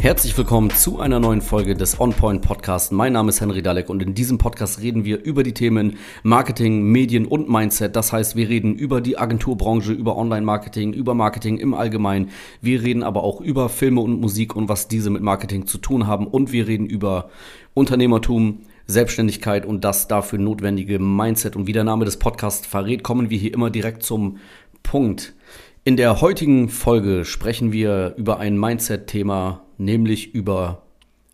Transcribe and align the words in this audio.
Herzlich 0.00 0.38
willkommen 0.38 0.70
zu 0.70 1.00
einer 1.00 1.18
neuen 1.18 1.40
Folge 1.40 1.74
des 1.74 1.98
On 1.98 2.12
Point 2.12 2.40
Podcast. 2.40 2.92
Mein 2.92 3.14
Name 3.14 3.30
ist 3.30 3.40
Henry 3.40 3.62
Dalek 3.62 3.90
und 3.90 4.00
in 4.00 4.14
diesem 4.14 4.38
Podcast 4.38 4.80
reden 4.80 5.04
wir 5.04 5.24
über 5.24 5.42
die 5.42 5.54
Themen 5.54 5.96
Marketing, 6.22 6.84
Medien 6.84 7.26
und 7.26 7.48
Mindset. 7.48 7.96
Das 7.96 8.12
heißt, 8.12 8.36
wir 8.36 8.48
reden 8.48 8.76
über 8.76 9.00
die 9.00 9.18
Agenturbranche, 9.18 9.92
über 9.92 10.16
Online-Marketing, 10.16 10.92
über 10.92 11.14
Marketing 11.14 11.58
im 11.58 11.74
Allgemeinen. 11.74 12.30
Wir 12.60 12.80
reden 12.84 13.02
aber 13.02 13.24
auch 13.24 13.40
über 13.40 13.68
Filme 13.68 14.00
und 14.00 14.20
Musik 14.20 14.54
und 14.54 14.68
was 14.68 14.86
diese 14.86 15.10
mit 15.10 15.20
Marketing 15.20 15.66
zu 15.66 15.78
tun 15.78 16.06
haben. 16.06 16.28
Und 16.28 16.52
wir 16.52 16.68
reden 16.68 16.86
über 16.86 17.28
Unternehmertum, 17.74 18.60
Selbstständigkeit 18.86 19.66
und 19.66 19.82
das 19.82 20.06
dafür 20.06 20.38
notwendige 20.38 21.00
Mindset. 21.00 21.56
Und 21.56 21.66
wie 21.66 21.72
der 21.72 21.84
Name 21.84 22.04
des 22.04 22.20
Podcasts 22.20 22.68
verrät, 22.68 23.02
kommen 23.02 23.30
wir 23.30 23.38
hier 23.38 23.52
immer 23.52 23.68
direkt 23.68 24.04
zum 24.04 24.38
Punkt. 24.84 25.34
In 25.82 25.96
der 25.96 26.20
heutigen 26.20 26.68
Folge 26.68 27.24
sprechen 27.24 27.72
wir 27.72 28.14
über 28.16 28.38
ein 28.38 28.56
Mindset-Thema, 28.56 29.64
nämlich 29.78 30.34
über 30.34 30.82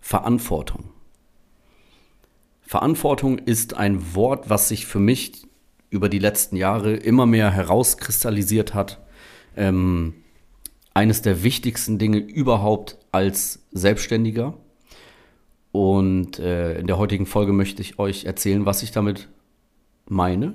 Verantwortung. 0.00 0.90
Verantwortung 2.62 3.38
ist 3.38 3.74
ein 3.74 4.14
Wort, 4.14 4.48
was 4.48 4.68
sich 4.68 4.86
für 4.86 4.98
mich 5.00 5.46
über 5.90 6.08
die 6.08 6.18
letzten 6.18 6.56
Jahre 6.56 6.94
immer 6.94 7.26
mehr 7.26 7.50
herauskristallisiert 7.50 8.74
hat. 8.74 9.00
Ähm, 9.56 10.14
eines 10.92 11.22
der 11.22 11.42
wichtigsten 11.42 11.98
Dinge 11.98 12.18
überhaupt 12.18 12.98
als 13.12 13.64
Selbstständiger. 13.72 14.54
Und 15.72 16.38
äh, 16.38 16.78
in 16.78 16.86
der 16.86 16.98
heutigen 16.98 17.26
Folge 17.26 17.52
möchte 17.52 17.82
ich 17.82 17.98
euch 17.98 18.24
erzählen, 18.24 18.64
was 18.64 18.82
ich 18.82 18.92
damit 18.92 19.28
meine 20.06 20.54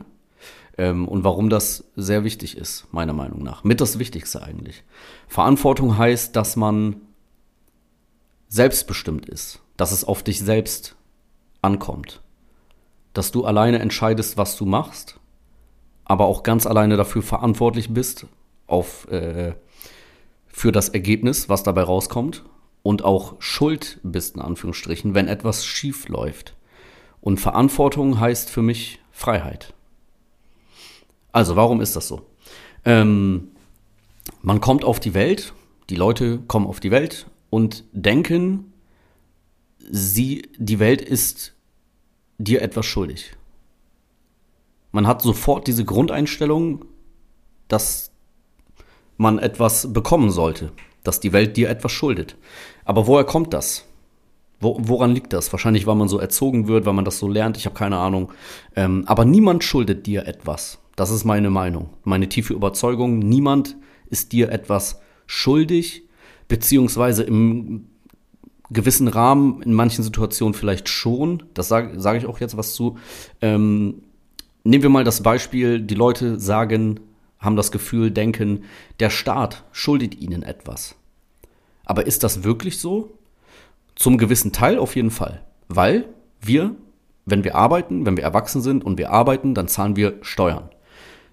ähm, 0.77 1.07
und 1.07 1.23
warum 1.23 1.49
das 1.49 1.91
sehr 1.95 2.23
wichtig 2.23 2.57
ist, 2.57 2.87
meiner 2.91 3.13
Meinung 3.13 3.43
nach. 3.43 3.63
Mit 3.65 3.81
das 3.81 3.99
Wichtigste 3.99 4.41
eigentlich. 4.41 4.83
Verantwortung 5.27 5.97
heißt, 5.97 6.35
dass 6.35 6.55
man 6.55 7.01
selbstbestimmt 8.49 9.27
ist, 9.27 9.61
dass 9.77 9.91
es 9.91 10.03
auf 10.03 10.23
dich 10.23 10.39
selbst 10.39 10.95
ankommt, 11.61 12.21
dass 13.13 13.31
du 13.31 13.45
alleine 13.45 13.79
entscheidest, 13.79 14.37
was 14.37 14.57
du 14.57 14.65
machst, 14.65 15.19
aber 16.03 16.25
auch 16.25 16.43
ganz 16.43 16.65
alleine 16.65 16.97
dafür 16.97 17.21
verantwortlich 17.21 17.93
bist 17.93 18.25
auf, 18.67 19.07
äh, 19.09 19.53
für 20.47 20.71
das 20.71 20.89
Ergebnis, 20.89 21.47
was 21.47 21.63
dabei 21.63 21.83
rauskommt 21.83 22.43
und 22.81 23.03
auch 23.05 23.35
schuld 23.39 23.99
bist, 24.03 24.35
in 24.35 24.41
Anführungsstrichen, 24.41 25.13
wenn 25.13 25.27
etwas 25.27 25.65
schief 25.65 26.07
läuft. 26.09 26.55
Und 27.21 27.39
Verantwortung 27.39 28.19
heißt 28.19 28.49
für 28.49 28.61
mich 28.61 28.99
Freiheit. 29.11 29.73
Also, 31.31 31.55
warum 31.55 31.81
ist 31.81 31.95
das 31.95 32.07
so? 32.07 32.25
Ähm, 32.85 33.49
man 34.41 34.61
kommt 34.61 34.83
auf 34.83 34.99
die 34.99 35.13
Welt, 35.13 35.53
die 35.89 35.95
Leute 35.95 36.39
kommen 36.47 36.65
auf 36.65 36.79
die 36.79 36.91
Welt 36.91 37.27
und 37.49 37.83
denken, 37.91 38.73
sie, 39.89 40.49
die 40.57 40.79
Welt 40.79 41.01
ist 41.01 41.53
dir 42.37 42.61
etwas 42.61 42.85
schuldig. 42.85 43.33
Man 44.91 45.07
hat 45.07 45.21
sofort 45.21 45.67
diese 45.67 45.85
Grundeinstellung, 45.85 46.85
dass 47.67 48.11
man 49.17 49.37
etwas 49.37 49.93
bekommen 49.93 50.31
sollte, 50.31 50.71
dass 51.03 51.19
die 51.19 51.33
Welt 51.33 51.57
dir 51.57 51.69
etwas 51.69 51.91
schuldet. 51.91 52.37
Aber 52.85 53.05
woher 53.05 53.25
kommt 53.25 53.53
das? 53.53 53.85
Wo, 54.59 54.77
woran 54.79 55.11
liegt 55.11 55.33
das? 55.33 55.51
Wahrscheinlich, 55.51 55.87
weil 55.87 55.95
man 55.95 56.09
so 56.09 56.19
erzogen 56.19 56.67
wird, 56.67 56.85
weil 56.85 56.93
man 56.93 57.05
das 57.05 57.19
so 57.19 57.27
lernt, 57.27 57.57
ich 57.57 57.65
habe 57.65 57.75
keine 57.75 57.97
Ahnung. 57.97 58.31
Ähm, 58.75 59.03
aber 59.05 59.25
niemand 59.25 59.63
schuldet 59.63 60.05
dir 60.05 60.25
etwas. 60.25 60.79
Das 60.95 61.11
ist 61.11 61.23
meine 61.23 61.49
Meinung, 61.49 61.89
meine 62.03 62.27
tiefe 62.27 62.53
Überzeugung. 62.53 63.19
Niemand 63.19 63.77
ist 64.09 64.33
dir 64.33 64.51
etwas 64.51 64.99
schuldig, 65.27 66.03
beziehungsweise 66.49 67.23
im 67.23 67.85
gewissen 68.69 69.07
Rahmen, 69.07 69.61
in 69.61 69.71
manchen 69.73 70.03
Situationen 70.03 70.53
vielleicht 70.53 70.89
schon. 70.89 71.43
Das 71.53 71.69
sage 71.69 71.99
sag 71.99 72.17
ich 72.17 72.25
auch 72.25 72.39
jetzt 72.39 72.57
was 72.57 72.73
zu. 72.73 72.97
Ähm, 73.41 74.03
nehmen 74.65 74.83
wir 74.83 74.89
mal 74.89 75.05
das 75.05 75.23
Beispiel, 75.23 75.79
die 75.79 75.95
Leute 75.95 76.39
sagen, 76.39 76.99
haben 77.39 77.55
das 77.55 77.71
Gefühl, 77.71 78.11
denken, 78.11 78.65
der 78.99 79.09
Staat 79.09 79.63
schuldet 79.71 80.19
ihnen 80.19 80.43
etwas. 80.43 80.95
Aber 81.85 82.05
ist 82.05 82.23
das 82.23 82.43
wirklich 82.43 82.79
so? 82.79 83.17
Zum 83.95 84.17
gewissen 84.17 84.51
Teil 84.51 84.77
auf 84.77 84.95
jeden 84.95 85.11
Fall. 85.11 85.41
Weil 85.67 86.05
wir, 86.41 86.75
wenn 87.25 87.43
wir 87.43 87.55
arbeiten, 87.55 88.05
wenn 88.05 88.17
wir 88.17 88.23
erwachsen 88.23 88.61
sind 88.61 88.83
und 88.83 88.97
wir 88.97 89.11
arbeiten, 89.11 89.55
dann 89.55 89.67
zahlen 89.67 89.95
wir 89.95 90.17
Steuern. 90.21 90.69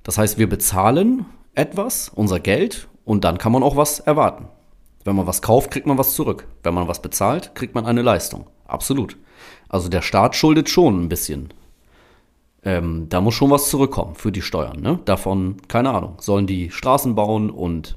Das 0.03 0.19
heißt, 0.19 0.38
wir 0.38 0.49
bezahlen 0.49 1.26
etwas, 1.55 2.10
unser 2.15 2.38
Geld, 2.38 2.88
und 3.05 3.25
dann 3.25 3.38
kann 3.38 3.53
man 3.53 3.62
auch 3.62 3.76
was 3.76 4.00
erwarten. 4.00 4.49
Wenn 5.06 5.15
man 5.15 5.28
was 5.28 5.41
kauft, 5.41 5.71
kriegt 5.71 5.87
man 5.87 5.99
was 5.99 6.15
zurück. 6.15 6.49
Wenn 6.65 6.75
man 6.75 6.89
was 6.89 7.00
bezahlt, 7.00 7.55
kriegt 7.55 7.77
man 7.77 7.87
eine 7.87 8.03
Leistung. 8.03 8.47
Absolut. 8.67 9.17
Also 9.69 9.89
der 9.89 10.03
Staat 10.03 10.34
schuldet 10.34 10.69
schon 10.69 11.05
ein 11.05 11.09
bisschen. 11.09 11.55
Ähm, 12.65 13.06
da 13.09 13.21
muss 13.21 13.34
schon 13.34 13.50
was 13.50 13.71
zurückkommen 13.71 14.17
für 14.17 14.33
die 14.33 14.43
Steuern. 14.43 14.81
Ne? 14.81 14.99
Davon, 15.05 15.59
keine 15.69 15.91
Ahnung, 15.91 16.17
sollen 16.19 16.49
die 16.49 16.72
Straßen 16.72 17.15
bauen 17.15 17.50
und 17.50 17.97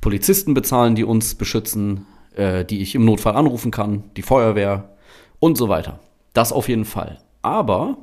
Polizisten 0.00 0.54
bezahlen, 0.54 0.94
die 0.94 1.02
uns 1.02 1.34
beschützen, 1.34 2.06
äh, 2.36 2.64
die 2.64 2.82
ich 2.82 2.94
im 2.94 3.04
Notfall 3.04 3.34
anrufen 3.34 3.72
kann, 3.72 4.04
die 4.16 4.22
Feuerwehr 4.22 4.90
und 5.40 5.58
so 5.58 5.68
weiter. 5.68 5.98
Das 6.34 6.52
auf 6.52 6.68
jeden 6.68 6.84
Fall. 6.84 7.18
Aber 7.42 7.96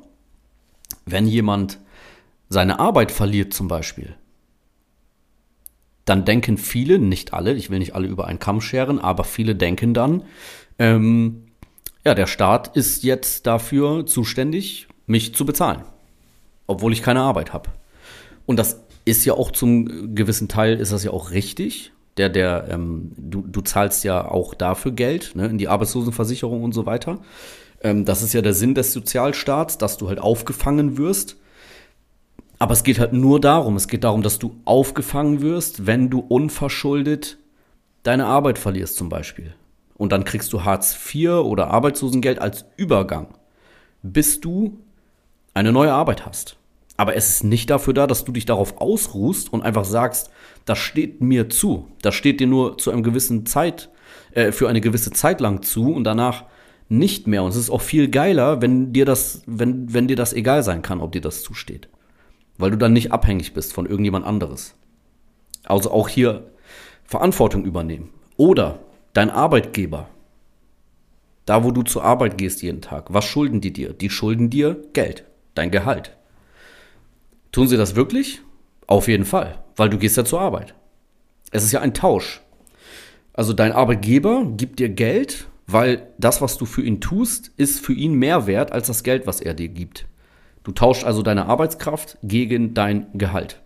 wenn 1.06 1.26
jemand 1.26 1.80
seine 2.50 2.80
Arbeit 2.80 3.14
verliert 3.14 3.54
zum 3.54 3.70
Beispiel, 3.70 4.16
dann 6.10 6.26
denken 6.26 6.58
viele, 6.58 7.00
nicht 7.00 7.34
alle, 7.34 7.54
ich 7.54 7.70
will 7.70 7.80
nicht 7.80 7.96
alle 7.96 8.08
über 8.08 8.28
einen 8.28 8.40
Kamm 8.40 8.62
scheren, 8.62 9.00
aber 9.00 9.24
viele 9.24 9.56
denken 9.56 9.94
dann, 9.94 10.24
ähm, 10.80 11.44
ja, 12.04 12.16
der 12.16 12.28
Staat 12.28 12.76
ist 12.76 13.04
jetzt 13.04 13.46
dafür 13.46 14.06
zuständig, 14.06 14.88
mich 15.06 15.36
zu 15.36 15.46
bezahlen, 15.46 15.84
obwohl 16.66 16.94
ich 16.94 17.04
keine 17.04 17.22
Arbeit 17.22 17.54
habe. 17.54 17.70
Und 18.46 18.58
das 18.58 18.82
ist 19.06 19.26
ja 19.26 19.34
auch 19.34 19.52
zum 19.52 20.16
gewissen 20.16 20.48
Teil, 20.48 20.80
ist 20.80 20.92
das 20.92 21.04
ja 21.04 21.12
auch 21.12 21.32
richtig. 21.32 21.92
Der, 22.18 22.30
der, 22.30 22.68
ähm, 22.70 23.12
du, 23.16 23.44
du 23.46 23.62
zahlst 23.62 24.04
ja 24.04 24.28
auch 24.28 24.54
dafür 24.54 24.92
Geld, 24.92 25.36
ne, 25.36 25.48
in 25.48 25.58
die 25.58 25.68
Arbeitslosenversicherung 25.68 26.64
und 26.64 26.74
so 26.74 26.86
weiter. 26.86 27.20
Ähm, 27.82 28.06
das 28.06 28.24
ist 28.24 28.34
ja 28.34 28.42
der 28.42 28.54
Sinn 28.54 28.76
des 28.76 28.94
Sozialstaats, 28.94 29.78
dass 29.78 29.98
du 29.98 30.10
halt 30.10 30.20
aufgefangen 30.20 30.98
wirst 30.98 31.38
aber 32.60 32.74
es 32.74 32.84
geht 32.84 33.00
halt 33.00 33.14
nur 33.14 33.40
darum, 33.40 33.78
es 33.78 33.88
geht 33.88 34.04
darum, 34.04 34.22
dass 34.22 34.38
du 34.38 34.58
aufgefangen 34.66 35.42
wirst, 35.42 35.88
wenn 35.88 36.10
du 36.10 36.20
unverschuldet 36.20 37.38
deine 38.04 38.26
Arbeit 38.26 38.60
verlierst 38.60 38.98
zum 38.98 39.08
Beispiel. 39.08 39.56
Und 39.96 40.12
dann 40.12 40.26
kriegst 40.26 40.52
du 40.52 40.66
Hartz 40.66 40.98
IV 41.14 41.30
oder 41.30 41.70
Arbeitslosengeld 41.70 42.40
als 42.40 42.66
Übergang, 42.76 43.28
bis 44.04 44.42
du 44.42 44.78
eine 45.54 45.72
neue 45.72 45.94
Arbeit 45.94 46.26
hast. 46.26 46.58
Aber 46.98 47.16
es 47.16 47.30
ist 47.30 47.44
nicht 47.46 47.70
dafür 47.70 47.94
da, 47.94 48.08
dass 48.08 48.26
du 48.26 48.34
dich 48.34 48.46
darauf 48.46 48.82
ausruhst 48.82 49.52
und 49.54 49.62
einfach 49.62 49.86
sagst, 49.86 50.30
das 50.66 50.80
steht 50.80 51.22
mir 51.22 51.50
zu. 51.50 51.88
Das 52.02 52.14
steht 52.14 52.42
dir 52.42 52.48
nur 52.48 52.78
zu 52.78 52.92
einem 52.92 53.04
gewissen 53.04 53.46
Zeit, 53.46 53.90
äh, 54.32 54.52
für 54.52 54.68
eine 54.68 54.82
gewisse 54.82 55.12
Zeit 55.12 55.40
lang 55.40 55.62
zu 55.62 55.94
und 55.94 56.04
danach 56.04 56.44
nicht 56.90 57.26
mehr. 57.26 57.44
Und 57.44 57.52
es 57.52 57.56
ist 57.56 57.70
auch 57.70 57.82
viel 57.82 58.10
geiler, 58.10 58.62
wenn 58.62 58.92
dir 58.92 59.06
das, 59.06 59.44
wenn, 59.46 59.94
wenn 59.94 60.10
dir 60.10 60.18
das 60.18 60.34
egal 60.34 60.62
sein 60.64 60.82
kann, 60.82 61.00
ob 61.00 61.14
dir 61.14 61.22
das 61.22 61.42
zusteht 61.42 61.88
weil 62.60 62.72
du 62.72 62.78
dann 62.78 62.94
nicht 62.94 63.12
abhängig 63.12 63.54
bist 63.54 63.74
von 63.74 63.88
irgendjemand 63.88 64.26
anderes. 64.26 64.76
Also 65.64 65.90
auch 65.90 66.08
hier 66.08 66.52
Verantwortung 67.06 67.64
übernehmen. 67.64 68.12
Oder 68.38 68.80
dein 69.14 69.32
Arbeitgeber, 69.32 70.08
da 71.46 71.64
wo 71.64 71.72
du 71.72 71.82
zur 71.82 72.04
Arbeit 72.04 72.38
gehst 72.38 72.62
jeden 72.62 72.82
Tag, 72.82 73.12
was 73.14 73.26
schulden 73.26 73.62
die 73.62 73.74
dir? 73.74 73.94
Die 73.94 74.10
schulden 74.10 74.50
dir 74.52 74.78
Geld, 74.94 75.24
dein 75.56 75.72
Gehalt. 75.72 76.16
Tun 77.52 77.68
sie 77.68 77.78
das 77.78 77.96
wirklich? 77.96 78.42
Auf 78.86 79.08
jeden 79.08 79.26
Fall, 79.26 79.64
weil 79.76 79.90
du 79.90 79.98
gehst 79.98 80.18
ja 80.18 80.26
zur 80.26 80.42
Arbeit. 80.42 80.76
Es 81.52 81.64
ist 81.64 81.72
ja 81.72 81.82
ein 81.82 81.94
Tausch. 81.94 82.42
Also 83.34 83.54
dein 83.54 83.72
Arbeitgeber 83.72 84.46
gibt 84.58 84.80
dir 84.80 84.90
Geld, 84.90 85.48
weil 85.66 86.10
das, 86.18 86.42
was 86.42 86.58
du 86.58 86.66
für 86.66 86.82
ihn 86.82 87.00
tust, 87.00 87.52
ist 87.56 87.80
für 87.80 87.94
ihn 87.94 88.14
mehr 88.14 88.48
wert 88.48 88.74
als 88.74 88.88
das 88.88 89.04
Geld, 89.04 89.28
was 89.28 89.40
er 89.40 89.54
dir 89.54 89.70
gibt. 89.70 90.06
Du 90.64 90.72
tauschst 90.72 91.04
also 91.04 91.22
deine 91.22 91.46
Arbeitskraft 91.46 92.18
gegen 92.24 92.74
dein 92.74 93.08
Gehalt. 93.14 93.62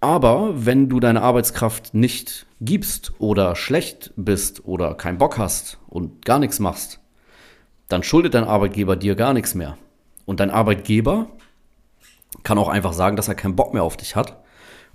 Aber 0.00 0.66
wenn 0.66 0.88
du 0.88 0.98
deine 0.98 1.22
Arbeitskraft 1.22 1.94
nicht 1.94 2.46
gibst 2.60 3.12
oder 3.20 3.54
schlecht 3.54 4.12
bist 4.16 4.64
oder 4.64 4.94
keinen 4.94 5.18
Bock 5.18 5.38
hast 5.38 5.78
und 5.88 6.24
gar 6.24 6.40
nichts 6.40 6.58
machst, 6.58 6.98
dann 7.88 8.02
schuldet 8.02 8.34
dein 8.34 8.44
Arbeitgeber 8.44 8.96
dir 8.96 9.14
gar 9.14 9.32
nichts 9.32 9.54
mehr. 9.54 9.78
Und 10.24 10.40
dein 10.40 10.50
Arbeitgeber 10.50 11.28
kann 12.42 12.58
auch 12.58 12.68
einfach 12.68 12.92
sagen, 12.92 13.16
dass 13.16 13.28
er 13.28 13.34
keinen 13.34 13.54
Bock 13.54 13.74
mehr 13.74 13.84
auf 13.84 13.96
dich 13.96 14.16
hat 14.16 14.42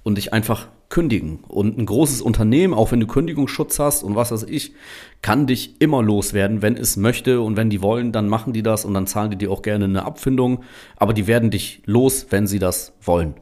und 0.03 0.15
dich 0.15 0.33
einfach 0.33 0.68
kündigen. 0.89 1.39
Und 1.48 1.78
ein 1.78 1.86
großes 1.86 2.22
Unternehmen, 2.22 2.74
auch 2.74 2.92
wenn 2.92 3.00
du 3.00 3.07
Kündigungsschutz 3.07 3.80
hast 3.80 4.04
und 4.04 4.16
was 4.16 4.31
weiß 4.31 4.44
ich, 4.44 4.74
kann 5.22 5.48
dich 5.48 5.75
immer 5.80 6.01
loswerden, 6.01 6.62
wenn 6.62 6.78
es 6.78 6.98
möchte 6.98 7.42
und 7.42 7.57
wenn 7.57 7.69
die 7.69 7.81
wollen, 7.81 8.12
dann 8.12 8.30
machen 8.30 8.54
die 8.54 8.63
das 8.63 8.86
und 8.86 8.94
dann 8.94 9.07
zahlen 9.07 9.31
die 9.31 9.38
dir 9.38 9.51
auch 9.51 9.62
gerne 9.62 9.86
eine 9.86 10.06
Abfindung, 10.06 10.63
aber 10.95 11.13
die 11.13 11.28
werden 11.28 11.51
dich 11.51 11.81
los, 11.86 12.28
wenn 12.30 12.48
sie 12.48 12.60
das 12.60 12.94
wollen. 13.01 13.36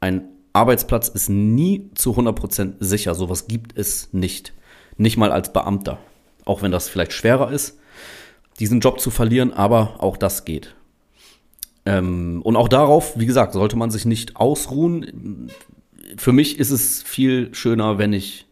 Ein 0.00 0.28
Arbeitsplatz 0.52 1.08
ist 1.08 1.28
nie 1.30 1.90
zu 1.94 2.12
100% 2.12 2.74
sicher, 2.80 3.14
sowas 3.14 3.46
gibt 3.46 3.78
es 3.78 4.12
nicht. 4.12 4.52
Nicht 4.96 5.16
mal 5.16 5.32
als 5.32 5.52
Beamter. 5.52 5.98
Auch 6.44 6.62
wenn 6.62 6.72
das 6.72 6.88
vielleicht 6.88 7.12
schwerer 7.12 7.50
ist, 7.50 7.78
diesen 8.58 8.80
Job 8.80 9.00
zu 9.00 9.10
verlieren, 9.10 9.52
aber 9.52 9.94
auch 9.98 10.16
das 10.16 10.44
geht. 10.44 10.74
Ähm, 11.86 12.42
und 12.42 12.56
auch 12.56 12.68
darauf, 12.68 13.18
wie 13.18 13.26
gesagt, 13.26 13.52
sollte 13.52 13.76
man 13.76 13.90
sich 13.90 14.04
nicht 14.04 14.36
ausruhen. 14.36 15.50
Für 16.16 16.32
mich 16.32 16.58
ist 16.58 16.70
es 16.70 17.02
viel 17.02 17.54
schöner, 17.54 17.98
wenn 17.98 18.12
ich, 18.12 18.46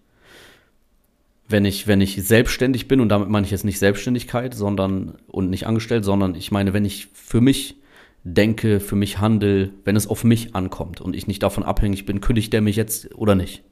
wenn 1.49 1.65
ich, 1.65 1.87
wenn 1.87 2.00
ich 2.00 2.23
selbstständig 2.23 2.89
bin, 2.89 3.00
und 3.00 3.09
damit 3.09 3.29
meine 3.29 3.45
ich 3.45 3.50
jetzt 3.50 3.65
nicht 3.65 3.79
Selbstständigkeit, 3.79 4.55
sondern 4.55 5.17
und 5.27 5.50
nicht 5.50 5.67
angestellt, 5.67 6.05
sondern 6.05 6.35
ich 6.35 6.50
meine, 6.50 6.73
wenn 6.73 6.85
ich 6.85 7.09
für 7.12 7.41
mich 7.41 7.77
denke, 8.25 8.81
für 8.81 8.97
mich 8.97 9.19
handel, 9.19 9.73
wenn 9.85 9.97
es 9.97 10.06
auf 10.06 10.25
mich 10.25 10.55
ankommt 10.55 11.00
und 11.00 11.17
ich 11.17 11.27
nicht 11.27 11.43
davon 11.43 11.62
abhängig 11.62 12.05
bin, 12.05 12.21
kündigt 12.21 12.53
der 12.53 12.61
mich 12.61 12.77
jetzt 12.77 13.15
oder 13.17 13.35
nicht. 13.35 13.62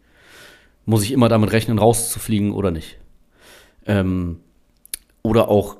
Muss 0.85 1.03
ich 1.03 1.13
immer 1.13 1.29
damit 1.29 1.53
rechnen, 1.53 1.79
rauszufliegen 1.79 2.53
oder 2.53 2.71
nicht. 2.71 2.99
Ähm, 3.87 4.39
oder 5.23 5.49
auch 5.49 5.77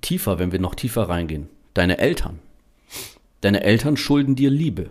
tiefer, 0.00 0.38
wenn 0.38 0.52
wir 0.52 0.58
noch 0.58 0.74
tiefer 0.74 1.08
reingehen. 1.08 1.48
Deine 1.74 1.98
Eltern. 1.98 2.40
Deine 3.40 3.62
Eltern 3.62 3.96
schulden 3.96 4.34
dir 4.34 4.50
Liebe. 4.50 4.90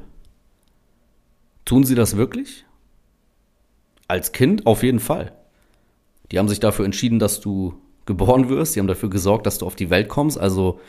Tun 1.68 1.84
sie 1.84 1.96
das 1.96 2.16
wirklich? 2.16 2.66
Als 4.08 4.32
Kind 4.32 4.66
auf 4.66 4.84
jeden 4.84 5.02
Fall. 5.02 5.34
Die 6.32 6.40
haben 6.40 6.48
sich 6.48 6.62
dafür 6.62 6.86
entschieden, 6.86 7.20
dass 7.20 7.42
du 7.42 7.74
geboren 8.06 8.48
wirst. 8.48 8.74
Die 8.74 8.80
haben 8.80 8.88
dafür 8.88 9.10
gesorgt, 9.10 9.46
dass 9.46 9.58
du 9.58 9.66
auf 9.66 9.76
die 9.76 9.90
Welt 9.90 10.08
kommst. 10.08 10.40
Also 10.40 10.80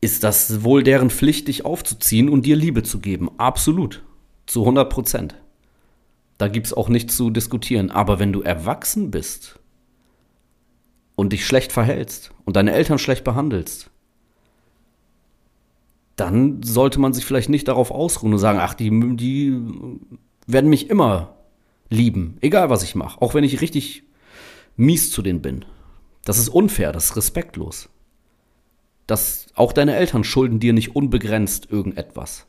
ist 0.00 0.22
das 0.22 0.62
wohl 0.62 0.84
deren 0.84 1.10
Pflicht, 1.10 1.48
dich 1.48 1.64
aufzuziehen 1.64 2.28
und 2.28 2.46
dir 2.46 2.54
Liebe 2.54 2.84
zu 2.84 3.00
geben. 3.00 3.32
Absolut. 3.36 4.04
Zu 4.46 4.60
100 4.60 4.88
Prozent. 4.88 5.34
Da 6.38 6.46
gibt 6.46 6.68
es 6.68 6.72
auch 6.72 6.88
nichts 6.88 7.16
zu 7.16 7.30
diskutieren. 7.30 7.90
Aber 7.90 8.20
wenn 8.20 8.32
du 8.32 8.42
erwachsen 8.42 9.10
bist 9.10 9.58
und 11.16 11.32
dich 11.32 11.44
schlecht 11.44 11.72
verhältst 11.72 12.30
und 12.44 12.54
deine 12.54 12.70
Eltern 12.70 13.00
schlecht 13.00 13.24
behandelst, 13.24 13.90
dann 16.16 16.62
sollte 16.62 16.98
man 16.98 17.12
sich 17.12 17.24
vielleicht 17.24 17.50
nicht 17.50 17.68
darauf 17.68 17.90
ausruhen 17.90 18.32
und 18.32 18.38
sagen, 18.38 18.58
ach, 18.60 18.74
die, 18.74 18.90
die 19.16 19.60
werden 20.46 20.70
mich 20.70 20.88
immer 20.88 21.36
lieben, 21.90 22.38
egal 22.40 22.70
was 22.70 22.82
ich 22.82 22.94
mache, 22.94 23.20
auch 23.20 23.34
wenn 23.34 23.44
ich 23.44 23.60
richtig 23.60 24.02
mies 24.76 25.10
zu 25.10 25.22
denen 25.22 25.42
bin. 25.42 25.64
Das 26.24 26.38
ist 26.38 26.48
unfair, 26.48 26.92
das 26.92 27.06
ist 27.06 27.16
respektlos. 27.16 27.88
Das, 29.06 29.46
auch 29.54 29.72
deine 29.72 29.94
Eltern 29.94 30.24
schulden 30.24 30.58
dir 30.58 30.72
nicht 30.72 30.96
unbegrenzt 30.96 31.70
irgendetwas. 31.70 32.46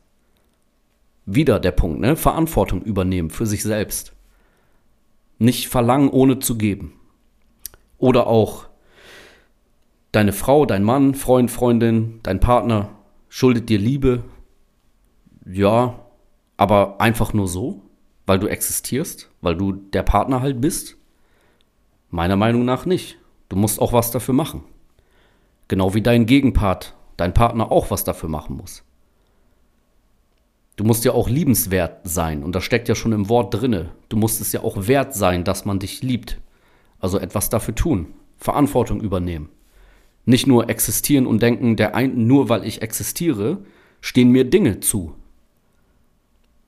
Wieder 1.26 1.60
der 1.60 1.70
Punkt, 1.72 2.00
ne? 2.00 2.16
Verantwortung 2.16 2.82
übernehmen 2.82 3.30
für 3.30 3.46
sich 3.46 3.62
selbst. 3.62 4.14
Nicht 5.38 5.68
verlangen, 5.68 6.08
ohne 6.08 6.40
zu 6.40 6.58
geben. 6.58 6.94
Oder 7.98 8.26
auch 8.26 8.66
deine 10.10 10.32
Frau, 10.32 10.66
dein 10.66 10.82
Mann, 10.82 11.14
Freund, 11.14 11.50
Freundin, 11.50 12.18
dein 12.22 12.40
Partner 12.40 12.97
schuldet 13.28 13.68
dir 13.68 13.78
Liebe, 13.78 14.24
ja, 15.46 15.98
aber 16.56 17.00
einfach 17.00 17.32
nur 17.32 17.48
so, 17.48 17.82
weil 18.26 18.38
du 18.38 18.46
existierst, 18.46 19.30
weil 19.40 19.56
du 19.56 19.72
der 19.72 20.02
Partner 20.02 20.42
halt 20.42 20.60
bist? 20.60 20.96
Meiner 22.10 22.36
Meinung 22.36 22.64
nach 22.64 22.84
nicht. 22.84 23.18
Du 23.48 23.56
musst 23.56 23.80
auch 23.80 23.92
was 23.92 24.10
dafür 24.10 24.34
machen. 24.34 24.64
Genau 25.68 25.94
wie 25.94 26.02
dein 26.02 26.26
Gegenpart, 26.26 26.94
dein 27.16 27.34
Partner 27.34 27.72
auch 27.72 27.90
was 27.90 28.04
dafür 28.04 28.28
machen 28.28 28.56
muss. 28.56 28.82
Du 30.76 30.84
musst 30.84 31.04
ja 31.04 31.12
auch 31.12 31.28
liebenswert 31.28 32.00
sein 32.04 32.42
und 32.42 32.54
das 32.54 32.64
steckt 32.64 32.88
ja 32.88 32.94
schon 32.94 33.12
im 33.12 33.28
Wort 33.28 33.52
drinne. 33.52 33.90
Du 34.08 34.16
musst 34.16 34.40
es 34.40 34.52
ja 34.52 34.62
auch 34.62 34.86
wert 34.86 35.14
sein, 35.14 35.44
dass 35.44 35.64
man 35.64 35.78
dich 35.78 36.02
liebt. 36.02 36.38
Also 37.00 37.18
etwas 37.18 37.48
dafür 37.48 37.74
tun, 37.74 38.14
Verantwortung 38.36 39.00
übernehmen. 39.00 39.48
Nicht 40.28 40.46
nur 40.46 40.68
existieren 40.68 41.26
und 41.26 41.40
denken, 41.40 41.76
der 41.76 41.94
ein, 41.94 42.26
nur 42.26 42.50
weil 42.50 42.66
ich 42.66 42.82
existiere, 42.82 43.64
stehen 44.02 44.30
mir 44.30 44.44
Dinge 44.44 44.80
zu. 44.80 45.14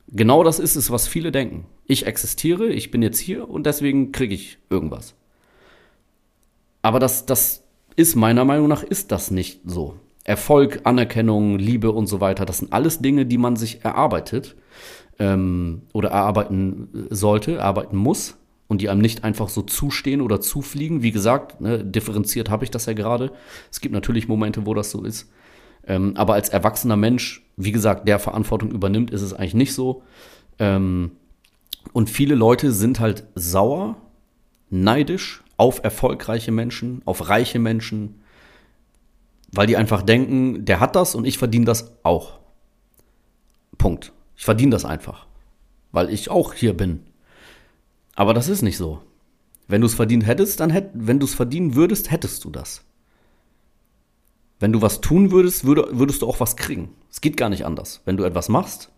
Genau 0.08 0.42
das 0.42 0.58
ist 0.58 0.76
es, 0.76 0.90
was 0.90 1.06
viele 1.06 1.30
denken. 1.30 1.66
Ich 1.84 2.06
existiere, 2.06 2.68
ich 2.68 2.90
bin 2.90 3.02
jetzt 3.02 3.18
hier 3.18 3.50
und 3.50 3.66
deswegen 3.66 4.12
kriege 4.12 4.34
ich 4.34 4.56
irgendwas. 4.70 5.14
Aber 6.80 7.00
das, 7.00 7.26
das 7.26 7.62
ist 7.96 8.16
meiner 8.16 8.46
Meinung 8.46 8.66
nach 8.66 8.82
ist 8.82 9.12
das 9.12 9.30
nicht 9.30 9.60
so. 9.66 9.94
Erfolg, 10.24 10.80
Anerkennung, 10.84 11.58
Liebe 11.58 11.92
und 11.92 12.06
so 12.06 12.22
weiter, 12.22 12.46
das 12.46 12.60
sind 12.60 12.72
alles 12.72 13.00
Dinge, 13.00 13.26
die 13.26 13.36
man 13.36 13.56
sich 13.56 13.84
erarbeitet 13.84 14.56
ähm, 15.18 15.82
oder 15.92 16.08
erarbeiten 16.08 16.88
sollte, 17.10 17.56
erarbeiten 17.56 17.98
muss 17.98 18.39
und 18.70 18.80
die 18.80 18.88
einem 18.88 19.00
nicht 19.00 19.24
einfach 19.24 19.48
so 19.48 19.62
zustehen 19.62 20.20
oder 20.20 20.40
zufliegen. 20.40 21.02
Wie 21.02 21.10
gesagt, 21.10 21.60
ne, 21.60 21.84
differenziert 21.84 22.50
habe 22.50 22.62
ich 22.62 22.70
das 22.70 22.86
ja 22.86 22.92
gerade. 22.92 23.32
Es 23.68 23.80
gibt 23.80 23.92
natürlich 23.92 24.28
Momente, 24.28 24.64
wo 24.64 24.74
das 24.74 24.92
so 24.92 25.02
ist. 25.02 25.28
Ähm, 25.84 26.16
aber 26.16 26.34
als 26.34 26.50
erwachsener 26.50 26.96
Mensch, 26.96 27.44
wie 27.56 27.72
gesagt, 27.72 28.06
der 28.06 28.20
Verantwortung 28.20 28.70
übernimmt, 28.70 29.10
ist 29.10 29.22
es 29.22 29.34
eigentlich 29.34 29.54
nicht 29.54 29.74
so. 29.74 30.04
Ähm, 30.60 31.10
und 31.92 32.10
viele 32.10 32.36
Leute 32.36 32.70
sind 32.70 33.00
halt 33.00 33.24
sauer, 33.34 33.96
neidisch 34.68 35.42
auf 35.56 35.82
erfolgreiche 35.82 36.52
Menschen, 36.52 37.02
auf 37.06 37.28
reiche 37.28 37.58
Menschen, 37.58 38.22
weil 39.50 39.66
die 39.66 39.76
einfach 39.76 40.02
denken, 40.02 40.64
der 40.64 40.78
hat 40.78 40.94
das 40.94 41.16
und 41.16 41.26
ich 41.26 41.38
verdiene 41.38 41.64
das 41.64 41.92
auch. 42.04 42.38
Punkt. 43.78 44.12
Ich 44.36 44.44
verdiene 44.44 44.70
das 44.70 44.84
einfach, 44.84 45.26
weil 45.90 46.08
ich 46.08 46.30
auch 46.30 46.54
hier 46.54 46.76
bin. 46.76 47.09
Aber 48.20 48.34
das 48.34 48.50
ist 48.50 48.60
nicht 48.60 48.76
so. 48.76 49.00
Wenn 49.66 49.80
du 49.80 49.86
es 49.86 49.94
verdient 49.94 50.26
hättest, 50.26 50.60
dann 50.60 50.68
hätt, 50.68 50.90
wenn 50.92 51.18
du 51.18 51.24
es 51.24 51.34
verdienen 51.34 51.74
würdest, 51.74 52.10
hättest 52.10 52.44
du 52.44 52.50
das. 52.50 52.84
Wenn 54.58 54.72
du 54.72 54.82
was 54.82 55.00
tun 55.00 55.30
würdest, 55.30 55.64
würde, 55.64 55.88
würdest 55.92 56.20
du 56.20 56.28
auch 56.28 56.38
was 56.38 56.56
kriegen. 56.56 56.90
Es 57.10 57.22
geht 57.22 57.38
gar 57.38 57.48
nicht 57.48 57.64
anders. 57.64 58.02
Wenn 58.04 58.18
du 58.18 58.24
etwas 58.24 58.50
machst, 58.50 58.90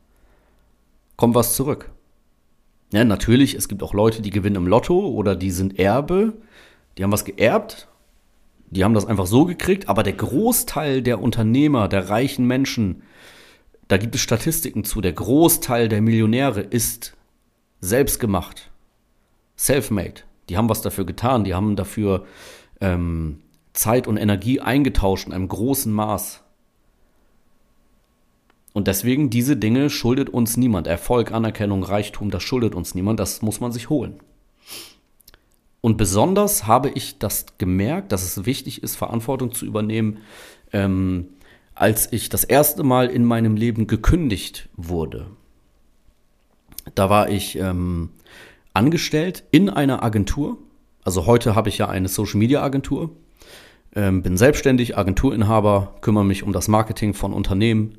kommt 1.17 1.37
was 1.37 1.55
zurück. 1.55 1.93
Ja, 2.93 3.05
natürlich, 3.05 3.55
es 3.55 3.69
gibt 3.69 3.85
auch 3.85 3.95
Leute, 3.95 4.23
die 4.23 4.31
gewinnen 4.31 4.57
im 4.57 4.67
Lotto 4.67 5.11
oder 5.11 5.37
die 5.37 5.53
sind 5.53 5.79
Erbe, 5.79 6.33
die 6.99 7.05
haben 7.05 7.13
was 7.13 7.25
geerbt, 7.25 7.87
die 8.71 8.83
haben 8.83 8.95
das 8.95 9.07
einfach 9.07 9.27
so 9.27 9.45
gekriegt, 9.45 9.89
aber 9.89 10.03
der 10.03 10.15
Großteil 10.15 11.01
der 11.01 11.23
Unternehmer, 11.23 11.87
der 11.87 12.09
reichen 12.09 12.49
Menschen, 12.49 13.05
da 13.87 13.99
gibt 13.99 14.17
es 14.17 14.21
Statistiken 14.21 14.83
zu, 14.83 15.01
der 15.01 15.13
Großteil 15.13 15.89
der 15.89 16.03
Millionäre 16.03 16.63
ist 16.63 17.17
selbst 17.81 18.19
gemacht 18.19 18.72
self-made. 19.63 20.23
Die 20.49 20.57
haben 20.57 20.69
was 20.69 20.83
dafür 20.83 21.07
getan, 21.07 21.45
die 21.45 21.55
haben 21.55 21.77
dafür 21.77 22.27
ähm, 22.81 23.41
Zeit 23.73 24.07
und 24.07 24.17
Energie 24.17 24.61
eingetauscht 24.61 25.27
in 25.27 25.33
einem 25.33 25.49
großen 25.49 25.93
Maß. 25.93 26.43
Und 28.73 28.89
deswegen, 28.89 29.31
diese 29.31 29.57
Dinge 29.57 29.91
schuldet 29.91 30.31
uns 30.31 30.57
niemand. 30.57 30.87
Erfolg, 30.87 31.31
Anerkennung, 31.31 31.85
Reichtum, 31.85 32.31
das 32.31 32.43
schuldet 32.43 32.75
uns 32.75 32.95
niemand, 32.95 33.21
das 33.21 33.43
muss 33.43 33.61
man 33.61 33.71
sich 33.71 33.89
holen. 33.89 34.19
Und 35.81 35.97
besonders 35.97 36.67
habe 36.67 36.91
ich 36.91 37.19
das 37.19 37.47
gemerkt, 37.59 38.13
dass 38.13 38.23
es 38.23 38.47
wichtig 38.47 38.83
ist, 38.83 38.97
Verantwortung 38.97 39.53
zu 39.53 39.67
übernehmen, 39.67 40.19
ähm, 40.73 41.29
als 41.75 42.13
ich 42.13 42.29
das 42.29 42.45
erste 42.45 42.83
Mal 42.83 43.09
in 43.09 43.25
meinem 43.25 43.57
Leben 43.57 43.87
gekündigt 43.87 44.69
wurde. 44.77 45.27
Da 46.95 47.11
war 47.11 47.29
ich 47.29 47.57
ähm, 47.59 48.11
angestellt 48.75 49.45
in 49.51 49.69
einer 49.71 50.03
Agentur. 50.03 50.59
Also 51.05 51.27
heute 51.27 51.55
habe 51.55 51.69
ich 51.69 51.79
ja 51.79 51.89
eine 51.89 52.09
Social 52.09 52.39
Media 52.39 52.63
Agentur, 52.63 53.11
ähm, 53.95 54.23
bin 54.23 54.37
selbstständig, 54.37 54.97
Agenturinhaber, 54.97 55.97
kümmere 56.01 56.25
mich 56.25 56.43
um 56.43 56.53
das 56.53 56.69
Marketing 56.69 57.15
von 57.15 57.33
Unternehmen. 57.33 57.99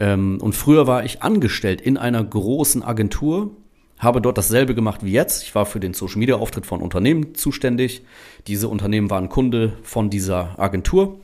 Ähm, 0.00 0.38
und 0.40 0.54
früher 0.54 0.86
war 0.86 1.04
ich 1.04 1.22
angestellt 1.22 1.80
in 1.80 1.96
einer 1.96 2.22
großen 2.22 2.82
Agentur, 2.82 3.52
habe 3.98 4.20
dort 4.20 4.36
dasselbe 4.36 4.74
gemacht 4.74 5.04
wie 5.04 5.12
jetzt. 5.12 5.44
Ich 5.44 5.54
war 5.54 5.66
für 5.66 5.80
den 5.80 5.94
Social 5.94 6.18
Media 6.18 6.36
Auftritt 6.36 6.66
von 6.66 6.82
Unternehmen 6.82 7.34
zuständig. 7.34 8.02
Diese 8.48 8.68
Unternehmen 8.68 9.08
waren 9.10 9.28
Kunde 9.28 9.74
von 9.82 10.10
dieser 10.10 10.58
Agentur. 10.58 11.20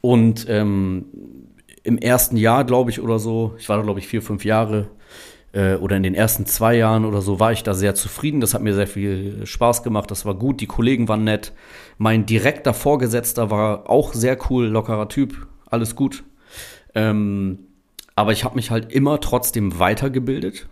Und 0.00 0.46
ähm, 0.48 1.06
im 1.84 1.98
ersten 1.98 2.36
Jahr, 2.36 2.64
glaube 2.64 2.90
ich, 2.90 3.00
oder 3.00 3.18
so, 3.18 3.54
ich 3.58 3.68
war 3.68 3.76
da, 3.76 3.82
glaube 3.82 4.00
ich, 4.00 4.08
vier, 4.08 4.22
fünf 4.22 4.44
Jahre, 4.44 4.88
äh, 5.54 5.76
oder 5.76 5.96
in 5.96 6.02
den 6.02 6.14
ersten 6.14 6.46
zwei 6.46 6.76
Jahren 6.76 7.04
oder 7.04 7.22
so 7.22 7.40
war 7.40 7.52
ich 7.52 7.62
da 7.62 7.74
sehr 7.74 7.94
zufrieden. 7.94 8.40
Das 8.40 8.54
hat 8.54 8.62
mir 8.62 8.74
sehr 8.74 8.86
viel 8.86 9.46
Spaß 9.46 9.82
gemacht. 9.82 10.10
Das 10.10 10.26
war 10.26 10.34
gut. 10.34 10.60
Die 10.60 10.66
Kollegen 10.66 11.08
waren 11.08 11.24
nett. 11.24 11.52
Mein 11.96 12.26
direkter 12.26 12.74
Vorgesetzter 12.74 13.50
war 13.50 13.88
auch 13.88 14.12
sehr 14.12 14.36
cool, 14.50 14.66
lockerer 14.66 15.08
Typ. 15.08 15.46
Alles 15.66 15.94
gut. 15.94 16.24
Ähm, 16.94 17.60
aber 18.16 18.32
ich 18.32 18.44
habe 18.44 18.56
mich 18.56 18.70
halt 18.70 18.92
immer 18.92 19.20
trotzdem 19.20 19.78
weitergebildet, 19.78 20.68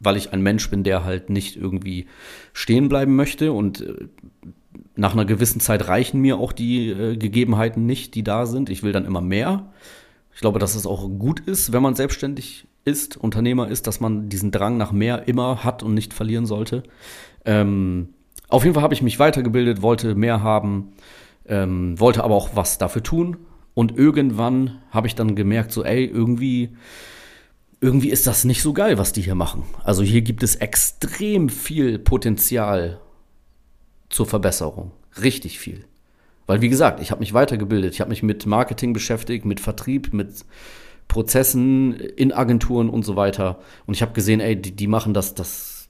weil 0.00 0.16
ich 0.16 0.32
ein 0.32 0.42
Mensch 0.42 0.68
bin, 0.70 0.84
der 0.84 1.04
halt 1.04 1.30
nicht 1.30 1.56
irgendwie 1.56 2.06
stehen 2.52 2.88
bleiben 2.88 3.14
möchte. 3.14 3.52
Und 3.52 3.82
äh, 3.82 4.08
nach 4.96 5.12
einer 5.12 5.24
gewissen 5.24 5.60
Zeit 5.60 5.86
reichen 5.86 6.20
mir 6.20 6.38
auch 6.38 6.52
die 6.52 6.90
äh, 6.90 7.16
Gegebenheiten 7.16 7.86
nicht, 7.86 8.16
die 8.16 8.24
da 8.24 8.46
sind. 8.46 8.68
Ich 8.68 8.82
will 8.82 8.92
dann 8.92 9.06
immer 9.06 9.20
mehr. 9.20 9.72
Ich 10.34 10.40
glaube, 10.40 10.58
dass 10.58 10.74
es 10.74 10.86
auch 10.86 11.08
gut 11.08 11.40
ist, 11.40 11.72
wenn 11.72 11.82
man 11.82 11.94
selbstständig 11.94 12.66
ist, 12.84 13.16
Unternehmer 13.16 13.68
ist, 13.68 13.86
dass 13.86 14.00
man 14.00 14.28
diesen 14.28 14.50
Drang 14.50 14.76
nach 14.76 14.92
mehr 14.92 15.28
immer 15.28 15.64
hat 15.64 15.82
und 15.82 15.94
nicht 15.94 16.14
verlieren 16.14 16.46
sollte. 16.46 16.82
Ähm, 17.44 18.10
Auf 18.48 18.64
jeden 18.64 18.74
Fall 18.74 18.82
habe 18.82 18.94
ich 18.94 19.02
mich 19.02 19.18
weitergebildet, 19.18 19.82
wollte 19.82 20.14
mehr 20.14 20.42
haben, 20.42 20.92
ähm, 21.46 21.98
wollte 21.98 22.24
aber 22.24 22.34
auch 22.34 22.50
was 22.54 22.78
dafür 22.78 23.02
tun. 23.02 23.36
Und 23.74 23.96
irgendwann 23.96 24.80
habe 24.90 25.06
ich 25.06 25.14
dann 25.14 25.36
gemerkt, 25.36 25.72
so, 25.72 25.84
ey, 25.84 26.04
irgendwie, 26.04 26.76
irgendwie 27.80 28.10
ist 28.10 28.26
das 28.26 28.44
nicht 28.44 28.62
so 28.62 28.72
geil, 28.72 28.98
was 28.98 29.12
die 29.12 29.22
hier 29.22 29.36
machen. 29.36 29.64
Also 29.84 30.02
hier 30.02 30.22
gibt 30.22 30.42
es 30.42 30.56
extrem 30.56 31.48
viel 31.48 31.98
Potenzial 31.98 33.00
zur 34.08 34.26
Verbesserung. 34.26 34.90
Richtig 35.22 35.58
viel. 35.58 35.84
Weil, 36.46 36.60
wie 36.60 36.68
gesagt, 36.68 37.00
ich 37.00 37.12
habe 37.12 37.20
mich 37.20 37.32
weitergebildet. 37.32 37.94
Ich 37.94 38.00
habe 38.00 38.10
mich 38.10 38.24
mit 38.24 38.44
Marketing 38.44 38.92
beschäftigt, 38.92 39.44
mit 39.44 39.60
Vertrieb, 39.60 40.12
mit 40.12 40.44
Prozessen 41.10 41.98
in 41.98 42.32
Agenturen 42.32 42.88
und 42.88 43.04
so 43.04 43.16
weiter. 43.16 43.58
Und 43.84 43.94
ich 43.94 44.00
habe 44.00 44.12
gesehen, 44.12 44.38
ey, 44.38 44.54
die, 44.54 44.70
die, 44.70 44.86
machen 44.86 45.12
das, 45.12 45.34
das, 45.34 45.88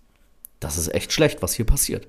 das 0.61 0.79
ist 0.79 0.93
echt 0.95 1.13
schlecht, 1.13 1.43
was 1.43 1.53
hier 1.53 1.67
passiert. 1.67 2.09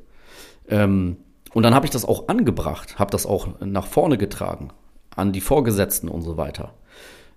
Ähm, 0.69 1.17
und 1.53 1.63
dann 1.63 1.75
habe 1.75 1.85
ich 1.85 1.91
das 1.91 2.05
auch 2.05 2.29
angebracht, 2.29 2.97
habe 2.99 3.11
das 3.11 3.25
auch 3.25 3.59
nach 3.59 3.85
vorne 3.85 4.17
getragen, 4.17 4.69
an 5.13 5.33
die 5.33 5.41
Vorgesetzten 5.41 6.07
und 6.07 6.21
so 6.21 6.37
weiter. 6.37 6.73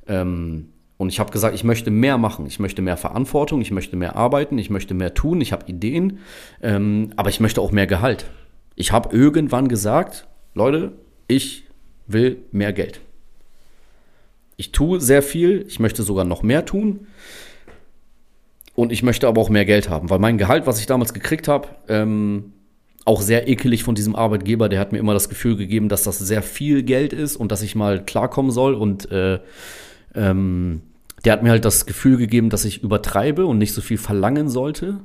Ähm, 0.06 0.68
und 0.96 1.08
ich 1.08 1.18
habe 1.18 1.32
gesagt, 1.32 1.56
ich 1.56 1.64
möchte 1.64 1.90
mehr 1.90 2.18
machen, 2.18 2.46
ich 2.46 2.60
möchte 2.60 2.80
mehr 2.80 2.96
Verantwortung, 2.96 3.60
ich 3.60 3.72
möchte 3.72 3.96
mehr 3.96 4.14
arbeiten, 4.14 4.56
ich 4.58 4.70
möchte 4.70 4.94
mehr 4.94 5.12
tun, 5.12 5.40
ich 5.40 5.52
habe 5.52 5.66
Ideen, 5.66 6.20
ähm, 6.62 7.10
aber 7.16 7.30
ich 7.30 7.40
möchte 7.40 7.60
auch 7.60 7.72
mehr 7.72 7.88
Gehalt. 7.88 8.26
Ich 8.76 8.92
habe 8.92 9.14
irgendwann 9.14 9.66
gesagt, 9.66 10.28
Leute, 10.54 10.92
ich 11.26 11.66
will 12.06 12.44
mehr 12.52 12.72
Geld. 12.72 13.00
Ich 14.56 14.72
tue 14.72 15.00
sehr 15.00 15.22
viel, 15.22 15.64
ich 15.68 15.80
möchte 15.80 16.02
sogar 16.02 16.24
noch 16.24 16.42
mehr 16.42 16.64
tun. 16.64 17.06
Und 18.74 18.90
ich 18.90 19.02
möchte 19.02 19.28
aber 19.28 19.40
auch 19.40 19.50
mehr 19.50 19.64
Geld 19.64 19.88
haben, 19.88 20.10
weil 20.10 20.18
mein 20.18 20.36
Gehalt, 20.36 20.66
was 20.66 20.80
ich 20.80 20.86
damals 20.86 21.14
gekriegt 21.14 21.46
habe, 21.46 21.68
ähm, 21.88 22.52
auch 23.04 23.20
sehr 23.20 23.48
ekelig 23.48 23.84
von 23.84 23.94
diesem 23.94 24.16
Arbeitgeber, 24.16 24.68
der 24.68 24.80
hat 24.80 24.92
mir 24.92 24.98
immer 24.98 25.14
das 25.14 25.28
Gefühl 25.28 25.56
gegeben, 25.56 25.88
dass 25.88 26.02
das 26.02 26.18
sehr 26.18 26.42
viel 26.42 26.82
Geld 26.82 27.12
ist 27.12 27.36
und 27.36 27.52
dass 27.52 27.62
ich 27.62 27.76
mal 27.76 28.04
klarkommen 28.04 28.50
soll. 28.50 28.74
Und 28.74 29.10
äh, 29.12 29.40
ähm, 30.14 30.82
der 31.24 31.34
hat 31.34 31.42
mir 31.42 31.50
halt 31.50 31.64
das 31.64 31.86
Gefühl 31.86 32.16
gegeben, 32.16 32.50
dass 32.50 32.64
ich 32.64 32.82
übertreibe 32.82 33.46
und 33.46 33.58
nicht 33.58 33.74
so 33.74 33.80
viel 33.80 33.98
verlangen 33.98 34.48
sollte. 34.48 35.00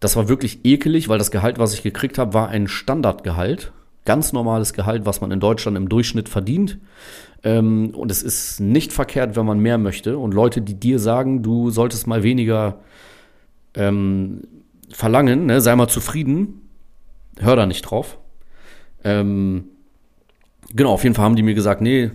Das 0.00 0.16
war 0.16 0.28
wirklich 0.28 0.64
ekelig, 0.64 1.08
weil 1.08 1.18
das 1.18 1.30
Gehalt, 1.30 1.58
was 1.58 1.74
ich 1.74 1.82
gekriegt 1.82 2.18
habe, 2.18 2.34
war 2.34 2.48
ein 2.48 2.68
Standardgehalt. 2.68 3.72
Ganz 4.04 4.32
normales 4.32 4.72
Gehalt, 4.72 5.06
was 5.06 5.20
man 5.20 5.30
in 5.30 5.40
Deutschland 5.40 5.76
im 5.76 5.88
Durchschnitt 5.88 6.28
verdient. 6.28 6.78
Ähm, 7.44 7.90
und 7.94 8.10
es 8.10 8.22
ist 8.22 8.58
nicht 8.58 8.92
verkehrt, 8.92 9.36
wenn 9.36 9.44
man 9.44 9.60
mehr 9.60 9.76
möchte. 9.78 10.18
Und 10.18 10.32
Leute, 10.32 10.62
die 10.62 10.74
dir 10.74 10.98
sagen, 10.98 11.42
du 11.42 11.70
solltest 11.70 12.06
mal 12.06 12.22
weniger 12.22 12.80
ähm, 13.74 14.42
verlangen, 14.88 15.46
ne, 15.46 15.60
sei 15.60 15.76
mal 15.76 15.88
zufrieden, 15.88 16.62
hör 17.38 17.54
da 17.54 17.66
nicht 17.66 17.82
drauf. 17.82 18.18
Ähm, 19.04 19.64
genau, 20.74 20.92
auf 20.92 21.04
jeden 21.04 21.14
Fall 21.14 21.26
haben 21.26 21.36
die 21.36 21.42
mir 21.42 21.54
gesagt, 21.54 21.82
nee, 21.82 22.10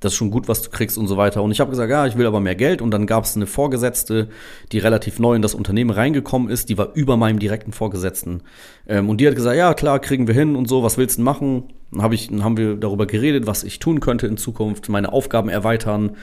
das 0.00 0.12
ist 0.12 0.16
schon 0.16 0.30
gut, 0.30 0.48
was 0.48 0.62
du 0.62 0.70
kriegst 0.70 0.96
und 0.96 1.08
so 1.08 1.16
weiter. 1.16 1.42
Und 1.42 1.50
ich 1.50 1.60
habe 1.60 1.70
gesagt, 1.70 1.90
ja, 1.90 2.06
ich 2.06 2.16
will 2.16 2.26
aber 2.26 2.40
mehr 2.40 2.54
Geld. 2.54 2.80
Und 2.80 2.92
dann 2.92 3.06
gab 3.06 3.24
es 3.24 3.34
eine 3.34 3.46
Vorgesetzte, 3.46 4.28
die 4.70 4.78
relativ 4.78 5.18
neu 5.18 5.34
in 5.34 5.42
das 5.42 5.54
Unternehmen 5.54 5.90
reingekommen 5.90 6.48
ist, 6.50 6.68
die 6.68 6.78
war 6.78 6.90
über 6.94 7.16
meinem 7.16 7.38
direkten 7.38 7.72
Vorgesetzten. 7.72 8.42
Ähm, 8.86 9.08
und 9.08 9.20
die 9.20 9.26
hat 9.26 9.34
gesagt, 9.34 9.56
ja, 9.56 9.74
klar, 9.74 9.98
kriegen 9.98 10.26
wir 10.26 10.34
hin 10.34 10.56
und 10.56 10.68
so, 10.68 10.82
was 10.82 10.98
willst 10.98 11.18
du 11.18 11.22
machen? 11.22 11.64
Dann, 11.90 12.02
hab 12.02 12.12
ich, 12.12 12.28
dann 12.28 12.44
haben 12.44 12.56
wir 12.56 12.76
darüber 12.76 13.06
geredet, 13.06 13.46
was 13.46 13.64
ich 13.64 13.78
tun 13.80 14.00
könnte 14.00 14.26
in 14.26 14.36
Zukunft, 14.36 14.88
meine 14.88 15.12
Aufgaben 15.12 15.48
erweitern. 15.48 16.16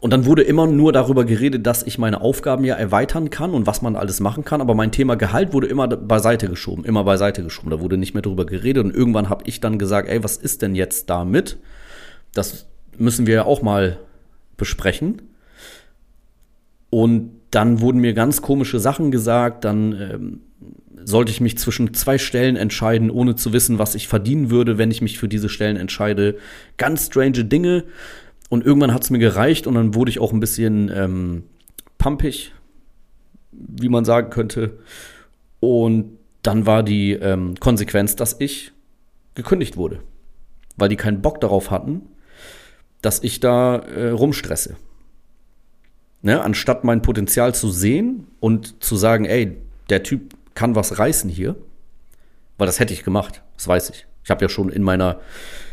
Und 0.00 0.12
dann 0.12 0.26
wurde 0.26 0.42
immer 0.42 0.68
nur 0.68 0.92
darüber 0.92 1.24
geredet, 1.24 1.66
dass 1.66 1.82
ich 1.82 1.98
meine 1.98 2.20
Aufgaben 2.20 2.62
ja 2.64 2.76
erweitern 2.76 3.30
kann 3.30 3.50
und 3.52 3.66
was 3.66 3.82
man 3.82 3.96
alles 3.96 4.20
machen 4.20 4.44
kann. 4.44 4.60
Aber 4.60 4.76
mein 4.76 4.92
Thema 4.92 5.16
Gehalt 5.16 5.52
wurde 5.52 5.66
immer 5.66 5.88
beiseite 5.88 6.48
geschoben, 6.48 6.84
immer 6.84 7.02
beiseite 7.02 7.42
geschoben. 7.42 7.70
Da 7.70 7.80
wurde 7.80 7.96
nicht 7.96 8.14
mehr 8.14 8.22
darüber 8.22 8.46
geredet. 8.46 8.84
Und 8.84 8.94
irgendwann 8.94 9.28
habe 9.28 9.42
ich 9.46 9.60
dann 9.60 9.76
gesagt, 9.76 10.08
ey, 10.08 10.22
was 10.22 10.36
ist 10.36 10.62
denn 10.62 10.76
jetzt 10.76 11.10
damit? 11.10 11.58
Das 12.34 12.66
müssen 12.96 13.26
wir 13.26 13.46
auch 13.46 13.62
mal 13.62 13.98
besprechen. 14.56 15.22
Und 16.90 17.32
dann 17.50 17.80
wurden 17.80 18.00
mir 18.00 18.14
ganz 18.14 18.42
komische 18.42 18.78
Sachen 18.78 19.10
gesagt. 19.10 19.64
Dann 19.64 19.92
ähm, 19.92 20.40
sollte 21.04 21.30
ich 21.30 21.40
mich 21.40 21.58
zwischen 21.58 21.94
zwei 21.94 22.18
Stellen 22.18 22.56
entscheiden, 22.56 23.10
ohne 23.10 23.36
zu 23.36 23.52
wissen, 23.52 23.78
was 23.78 23.94
ich 23.94 24.08
verdienen 24.08 24.50
würde, 24.50 24.78
wenn 24.78 24.90
ich 24.90 25.02
mich 25.02 25.18
für 25.18 25.28
diese 25.28 25.48
Stellen 25.48 25.76
entscheide. 25.76 26.36
Ganz 26.76 27.06
strange 27.06 27.44
Dinge. 27.44 27.84
Und 28.48 28.64
irgendwann 28.64 28.94
hat 28.94 29.04
es 29.04 29.10
mir 29.10 29.18
gereicht 29.18 29.66
und 29.66 29.74
dann 29.74 29.94
wurde 29.94 30.10
ich 30.10 30.20
auch 30.20 30.32
ein 30.32 30.40
bisschen 30.40 30.90
ähm, 30.94 31.44
pumpig, 31.98 32.52
wie 33.52 33.88
man 33.88 34.04
sagen 34.04 34.30
könnte. 34.30 34.78
Und 35.60 36.18
dann 36.42 36.66
war 36.66 36.82
die 36.82 37.12
ähm, 37.12 37.54
Konsequenz, 37.60 38.16
dass 38.16 38.36
ich 38.38 38.72
gekündigt 39.34 39.76
wurde, 39.76 40.00
weil 40.76 40.88
die 40.88 40.96
keinen 40.96 41.20
Bock 41.20 41.40
darauf 41.40 41.70
hatten, 41.70 42.02
dass 43.02 43.22
ich 43.22 43.40
da 43.40 43.76
äh, 43.76 44.10
rumstresse. 44.10 44.76
Ne? 46.22 46.40
Anstatt 46.40 46.84
mein 46.84 47.02
Potenzial 47.02 47.54
zu 47.54 47.70
sehen 47.70 48.26
und 48.40 48.82
zu 48.82 48.96
sagen, 48.96 49.24
ey, 49.24 49.56
der 49.88 50.02
Typ 50.02 50.34
kann 50.54 50.74
was 50.74 50.98
reißen 50.98 51.30
hier, 51.30 51.56
weil 52.56 52.66
das 52.66 52.80
hätte 52.80 52.92
ich 52.92 53.04
gemacht, 53.04 53.42
das 53.56 53.68
weiß 53.68 53.90
ich. 53.90 54.06
Ich 54.24 54.30
habe 54.30 54.44
ja 54.44 54.48
schon 54.48 54.68
in 54.68 54.82
meiner 54.82 55.20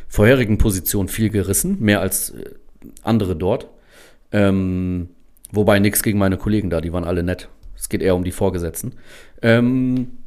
vorherigen 0.08 0.58
Position 0.58 1.08
viel 1.08 1.30
gerissen, 1.30 1.78
mehr 1.80 2.00
als 2.00 2.30
äh, 2.30 2.52
andere 3.02 3.36
dort. 3.36 3.68
Ähm, 4.32 5.10
wobei 5.52 5.80
nichts 5.80 6.04
gegen 6.04 6.20
meine 6.20 6.38
Kollegen 6.38 6.70
da, 6.70 6.82
die 6.82 6.94
waren 6.94 7.04
alle 7.04 7.24
nett. 7.24 7.50
Es 7.76 7.90
geht 7.90 8.02
eher 8.02 8.16
um 8.16 8.24
die 8.24 8.32
Vorgesetzten. 8.32 8.94
Ähm, 9.42 10.18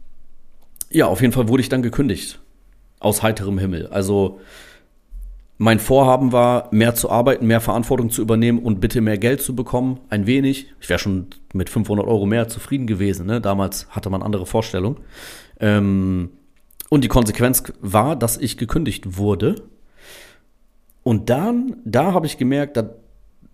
ja, 0.90 1.06
auf 1.06 1.20
jeden 1.20 1.32
Fall 1.32 1.48
wurde 1.48 1.62
ich 1.62 1.68
dann 1.68 1.82
gekündigt. 1.82 2.40
Aus 3.00 3.22
heiterem 3.22 3.58
Himmel. 3.58 3.86
Also 3.86 4.40
mein 5.58 5.80
Vorhaben 5.80 6.30
war, 6.30 6.68
mehr 6.72 6.94
zu 6.94 7.10
arbeiten, 7.10 7.46
mehr 7.46 7.60
Verantwortung 7.60 8.10
zu 8.10 8.22
übernehmen 8.22 8.60
und 8.60 8.80
bitte 8.80 9.00
mehr 9.00 9.18
Geld 9.18 9.42
zu 9.42 9.56
bekommen. 9.56 9.98
Ein 10.08 10.26
wenig. 10.26 10.72
Ich 10.80 10.88
wäre 10.88 11.00
schon 11.00 11.26
mit 11.52 11.68
500 11.68 12.06
Euro 12.06 12.26
mehr 12.26 12.46
zufrieden 12.48 12.86
gewesen. 12.86 13.26
Ne? 13.26 13.40
Damals 13.40 13.88
hatte 13.90 14.08
man 14.08 14.22
andere 14.22 14.46
Vorstellungen. 14.46 14.98
Ähm, 15.58 16.30
und 16.88 17.02
die 17.02 17.08
Konsequenz 17.08 17.64
war, 17.80 18.14
dass 18.14 18.36
ich 18.36 18.56
gekündigt 18.56 19.18
wurde. 19.18 19.64
Und 21.02 21.28
dann, 21.28 21.76
da 21.84 22.12
habe 22.12 22.26
ich 22.26 22.38
gemerkt, 22.38 22.76
dass, 22.76 22.86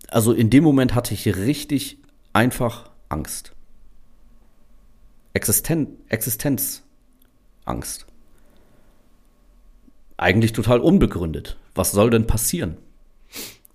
also 0.09 0.31
in 0.31 0.51
dem 0.51 0.63
Moment 0.63 0.93
hatte 0.93 1.15
ich 1.15 1.35
richtig 1.35 1.97
einfach 2.33 2.91
Angst. 3.09 3.53
Existen 5.33 5.97
Existenzangst 6.07 8.05
eigentlich 10.17 10.53
total 10.53 10.79
unbegründet. 10.79 11.57
Was 11.73 11.91
soll 11.91 12.09
denn 12.09 12.27
passieren? 12.27 12.77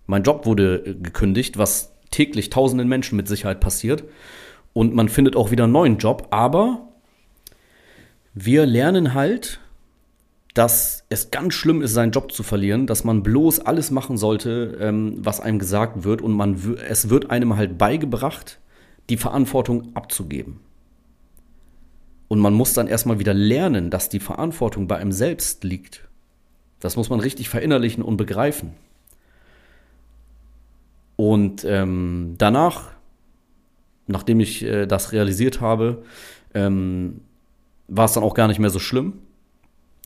Mein 0.06 0.22
Job 0.22 0.46
wurde 0.46 0.82
äh, 0.84 0.94
gekündigt, 0.94 1.58
was 1.58 1.92
täglich 2.10 2.50
tausenden 2.50 2.88
Menschen 2.88 3.16
mit 3.16 3.28
Sicherheit 3.28 3.60
passiert. 3.60 4.04
Und 4.72 4.94
man 4.94 5.08
findet 5.08 5.36
auch 5.36 5.50
wieder 5.50 5.64
einen 5.64 5.72
neuen 5.72 5.98
Job. 5.98 6.28
Aber 6.30 6.88
wir 8.34 8.66
lernen 8.66 9.14
halt, 9.14 9.60
dass 10.54 11.04
es 11.10 11.30
ganz 11.30 11.54
schlimm 11.54 11.82
ist, 11.82 11.92
seinen 11.94 12.12
Job 12.12 12.32
zu 12.32 12.42
verlieren, 12.42 12.86
dass 12.86 13.04
man 13.04 13.22
bloß 13.22 13.60
alles 13.60 13.90
machen 13.90 14.16
sollte, 14.16 14.78
ähm, 14.80 15.14
was 15.18 15.40
einem 15.40 15.58
gesagt 15.58 16.04
wird. 16.04 16.22
Und 16.22 16.32
man, 16.32 16.76
es 16.88 17.08
wird 17.08 17.30
einem 17.30 17.56
halt 17.56 17.78
beigebracht, 17.78 18.58
die 19.10 19.16
Verantwortung 19.16 19.94
abzugeben. 19.94 20.60
Und 22.28 22.38
man 22.38 22.54
muss 22.54 22.74
dann 22.74 22.86
erstmal 22.86 23.18
wieder 23.18 23.34
lernen, 23.34 23.90
dass 23.90 24.08
die 24.08 24.20
Verantwortung 24.20 24.86
bei 24.86 24.96
einem 24.96 25.12
selbst 25.12 25.64
liegt. 25.64 26.08
Das 26.80 26.96
muss 26.96 27.10
man 27.10 27.20
richtig 27.20 27.48
verinnerlichen 27.48 28.02
und 28.02 28.16
begreifen. 28.16 28.72
Und 31.16 31.64
ähm, 31.66 32.34
danach, 32.38 32.88
nachdem 34.06 34.40
ich 34.40 34.64
äh, 34.64 34.86
das 34.86 35.12
realisiert 35.12 35.60
habe, 35.60 36.02
ähm, 36.54 37.20
war 37.88 38.06
es 38.06 38.12
dann 38.12 38.22
auch 38.22 38.34
gar 38.34 38.48
nicht 38.48 38.58
mehr 38.58 38.70
so 38.70 38.78
schlimm. 38.78 39.18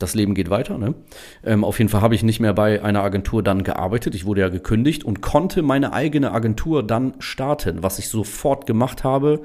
Das 0.00 0.16
Leben 0.16 0.34
geht 0.34 0.50
weiter. 0.50 0.76
Ne? 0.76 0.94
Ähm, 1.44 1.62
auf 1.62 1.78
jeden 1.78 1.88
Fall 1.88 2.00
habe 2.00 2.16
ich 2.16 2.24
nicht 2.24 2.40
mehr 2.40 2.52
bei 2.52 2.82
einer 2.82 3.04
Agentur 3.04 3.44
dann 3.44 3.62
gearbeitet. 3.62 4.16
Ich 4.16 4.26
wurde 4.26 4.40
ja 4.40 4.48
gekündigt 4.48 5.04
und 5.04 5.20
konnte 5.20 5.62
meine 5.62 5.92
eigene 5.92 6.32
Agentur 6.32 6.82
dann 6.82 7.14
starten, 7.20 7.84
was 7.84 8.00
ich 8.00 8.08
sofort 8.08 8.66
gemacht 8.66 9.04
habe. 9.04 9.42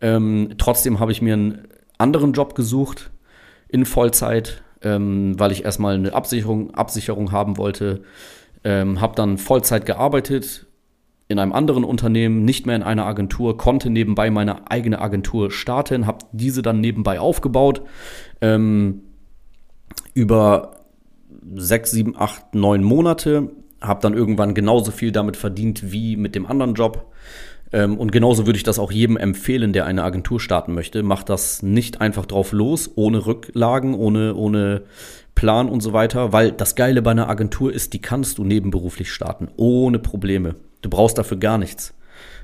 Ähm, 0.00 0.54
trotzdem 0.58 0.98
habe 0.98 1.12
ich 1.12 1.22
mir 1.22 1.34
einen 1.34 1.68
anderen 1.98 2.32
Job 2.32 2.56
gesucht 2.56 3.12
in 3.68 3.84
Vollzeit 3.86 4.64
ähm, 4.84 5.38
weil 5.38 5.52
ich 5.52 5.64
erstmal 5.64 5.94
eine 5.94 6.12
Absicherung, 6.12 6.74
Absicherung 6.74 7.32
haben 7.32 7.56
wollte. 7.56 8.02
Ähm, 8.64 9.00
habe 9.00 9.14
dann 9.16 9.38
Vollzeit 9.38 9.86
gearbeitet 9.86 10.66
in 11.32 11.38
einem 11.38 11.52
anderen 11.52 11.82
Unternehmen, 11.82 12.44
nicht 12.44 12.66
mehr 12.66 12.76
in 12.76 12.82
einer 12.82 13.06
Agentur, 13.06 13.56
konnte 13.56 13.88
nebenbei 13.88 14.30
meine 14.30 14.70
eigene 14.70 15.00
Agentur 15.00 15.50
starten, 15.50 16.06
habe 16.06 16.26
diese 16.32 16.60
dann 16.60 16.80
nebenbei 16.80 17.18
aufgebaut. 17.18 17.82
Ähm, 18.42 19.02
über 20.12 20.76
sechs, 21.54 21.90
sieben, 21.90 22.14
acht, 22.16 22.54
neun 22.54 22.82
Monate, 22.82 23.50
habe 23.80 24.00
dann 24.02 24.14
irgendwann 24.14 24.54
genauso 24.54 24.90
viel 24.90 25.10
damit 25.10 25.36
verdient 25.36 25.90
wie 25.90 26.16
mit 26.16 26.34
dem 26.34 26.46
anderen 26.46 26.74
Job. 26.74 27.10
Ähm, 27.72 27.96
und 27.98 28.12
genauso 28.12 28.46
würde 28.46 28.56
ich 28.56 28.62
das 28.62 28.78
auch 28.78 28.92
jedem 28.92 29.16
empfehlen, 29.16 29.72
der 29.72 29.86
eine 29.86 30.04
Agentur 30.04 30.40
starten 30.40 30.74
möchte. 30.74 31.02
Macht 31.02 31.28
das 31.28 31.62
nicht 31.62 32.00
einfach 32.00 32.26
drauf 32.26 32.52
los, 32.52 32.90
ohne 32.94 33.26
Rücklagen, 33.26 33.94
ohne, 33.94 34.34
ohne 34.34 34.82
Plan 35.34 35.68
und 35.68 35.80
so 35.80 35.92
weiter, 35.92 36.32
weil 36.32 36.52
das 36.52 36.74
Geile 36.74 37.02
bei 37.02 37.12
einer 37.12 37.28
Agentur 37.28 37.72
ist, 37.72 37.94
die 37.94 38.02
kannst 38.02 38.38
du 38.38 38.44
nebenberuflich 38.44 39.10
starten, 39.10 39.48
ohne 39.56 39.98
Probleme. 39.98 40.56
Du 40.82 40.90
brauchst 40.90 41.18
dafür 41.18 41.38
gar 41.38 41.58
nichts. 41.58 41.94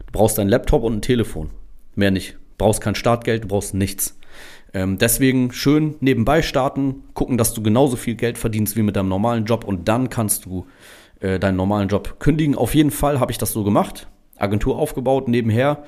Du 0.06 0.12
brauchst 0.12 0.38
deinen 0.38 0.48
Laptop 0.48 0.82
und 0.82 0.94
ein 0.94 1.02
Telefon. 1.02 1.50
Mehr 1.94 2.10
nicht. 2.10 2.32
Du 2.32 2.64
brauchst 2.64 2.80
kein 2.80 2.94
Startgeld, 2.94 3.44
du 3.44 3.48
brauchst 3.48 3.74
nichts. 3.74 4.18
Ähm, 4.72 4.98
deswegen 4.98 5.52
schön 5.52 5.96
nebenbei 6.00 6.42
starten, 6.42 7.04
gucken, 7.14 7.38
dass 7.38 7.54
du 7.54 7.62
genauso 7.62 7.96
viel 7.96 8.14
Geld 8.14 8.38
verdienst 8.38 8.76
wie 8.76 8.82
mit 8.82 8.96
deinem 8.96 9.08
normalen 9.08 9.44
Job 9.44 9.64
und 9.64 9.88
dann 9.88 10.10
kannst 10.10 10.44
du 10.44 10.66
äh, 11.20 11.38
deinen 11.38 11.56
normalen 11.56 11.88
Job 11.88 12.20
kündigen. 12.20 12.54
Auf 12.54 12.74
jeden 12.74 12.90
Fall 12.90 13.20
habe 13.20 13.32
ich 13.32 13.38
das 13.38 13.52
so 13.52 13.64
gemacht. 13.64 14.08
Agentur 14.38 14.78
aufgebaut 14.78 15.28
nebenher. 15.28 15.84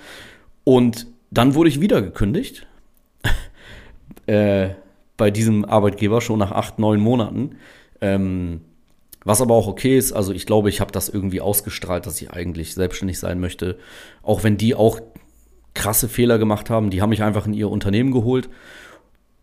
Und 0.65 1.07
dann 1.31 1.55
wurde 1.55 1.69
ich 1.69 1.81
wieder 1.81 2.03
gekündigt. 2.03 2.67
äh, 4.27 4.71
bei 5.17 5.31
diesem 5.31 5.65
Arbeitgeber 5.65 6.21
schon 6.21 6.39
nach 6.39 6.53
acht, 6.53 6.79
neun 6.79 7.01
Monaten. 7.01 7.57
Ähm, 8.01 8.63
was 9.25 9.43
aber 9.43 9.55
auch 9.55 9.67
okay 9.67 9.99
ist, 9.99 10.13
also 10.13 10.33
ich 10.33 10.47
glaube, 10.47 10.71
ich 10.71 10.81
habe 10.81 10.93
das 10.93 11.11
irgendwie 11.11 11.43
ausgestrahlt, 11.43 12.07
dass 12.07 12.21
ich 12.23 12.31
eigentlich 12.31 12.75
selbstständig 12.75 13.19
sein 13.19 13.39
möchte. 13.39 13.77
Auch 14.23 14.45
wenn 14.45 14.57
die 14.57 14.75
auch 14.75 15.01
krasse 15.75 16.09
Fehler 16.09 16.39
gemacht 16.39 16.71
haben, 16.71 16.91
die 16.91 17.03
haben 17.03 17.11
mich 17.11 17.23
einfach 17.23 17.47
in 17.47 17.53
ihr 17.53 17.71
Unternehmen 17.71 18.13
geholt, 18.13 18.49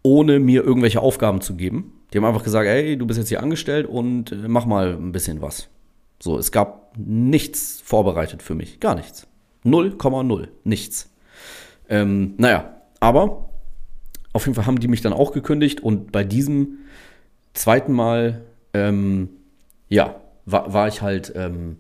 ohne 0.02 0.40
mir 0.40 0.64
irgendwelche 0.64 1.02
Aufgaben 1.02 1.42
zu 1.42 1.56
geben. 1.56 1.94
Die 2.12 2.18
haben 2.18 2.26
einfach 2.26 2.44
gesagt, 2.44 2.68
ey, 2.68 2.98
du 2.98 3.06
bist 3.06 3.20
jetzt 3.20 3.30
hier 3.30 3.44
angestellt 3.44 3.86
und 3.86 4.32
äh, 4.32 4.48
mach 4.48 4.66
mal 4.66 4.94
ein 4.94 5.12
bisschen 5.12 5.42
was. 5.42 5.70
So, 6.20 6.38
es 6.38 6.52
gab 6.52 6.98
nichts 6.98 7.82
vorbereitet 7.82 8.42
für 8.42 8.56
mich. 8.56 8.80
Gar 8.80 8.96
nichts. 8.96 9.28
0,0. 9.66 10.48
Nichts. 10.64 11.10
Ähm, 11.90 12.34
naja, 12.38 12.82
aber 13.00 13.50
auf 14.34 14.46
jeden 14.46 14.56
Fall 14.56 14.66
haben 14.66 14.80
die 14.80 14.88
mich 14.88 15.02
dann 15.02 15.14
auch 15.14 15.32
gekündigt 15.32 15.82
und 15.82 16.12
bei 16.12 16.24
diesem 16.24 16.80
zweiten 17.54 17.94
Mal, 17.94 18.44
ähm, 18.74 19.30
ja, 19.90 20.16
war, 20.46 20.74
war 20.74 20.88
ich 20.88 21.02
halt, 21.02 21.34
ähm, 21.36 21.78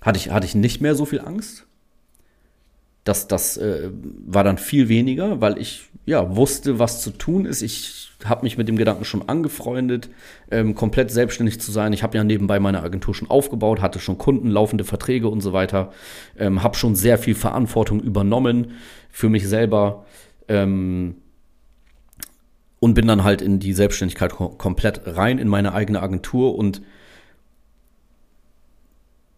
hatte, 0.00 0.18
ich, 0.18 0.30
hatte 0.30 0.46
ich 0.46 0.54
nicht 0.54 0.80
mehr 0.80 0.94
so 0.94 1.04
viel 1.04 1.20
Angst. 1.20 1.66
Das, 3.04 3.28
das 3.28 3.56
äh, 3.58 3.90
war 4.26 4.44
dann 4.44 4.58
viel 4.58 4.88
weniger, 4.88 5.40
weil 5.40 5.58
ich 5.58 5.84
ja 6.06 6.36
wusste, 6.36 6.78
was 6.78 7.02
zu 7.02 7.10
tun 7.10 7.44
ist. 7.44 7.62
Ich 7.62 8.10
habe 8.24 8.44
mich 8.44 8.56
mit 8.56 8.68
dem 8.68 8.76
Gedanken 8.76 9.04
schon 9.04 9.28
angefreundet, 9.28 10.08
ähm, 10.50 10.74
komplett 10.74 11.10
selbstständig 11.10 11.60
zu 11.60 11.70
sein. 11.70 11.92
Ich 11.92 12.02
habe 12.02 12.16
ja 12.16 12.24
nebenbei 12.24 12.58
meine 12.60 12.82
Agentur 12.82 13.14
schon 13.14 13.28
aufgebaut, 13.28 13.82
hatte 13.82 13.98
schon 13.98 14.18
Kunden, 14.18 14.48
laufende 14.48 14.84
Verträge 14.84 15.28
und 15.28 15.40
so 15.40 15.52
weiter, 15.52 15.92
ähm, 16.38 16.62
habe 16.62 16.76
schon 16.76 16.94
sehr 16.94 17.18
viel 17.18 17.34
Verantwortung 17.34 18.00
übernommen 18.00 18.72
für 19.10 19.28
mich 19.28 19.46
selber 19.46 20.06
ähm, 20.48 21.16
und 22.80 22.94
bin 22.94 23.06
dann 23.06 23.24
halt 23.24 23.42
in 23.42 23.60
die 23.60 23.72
Selbstständigkeit 23.72 24.32
kom 24.32 24.58
komplett 24.58 25.02
rein 25.06 25.38
in 25.38 25.48
meine 25.48 25.74
eigene 25.74 26.02
Agentur 26.02 26.54
und 26.56 26.82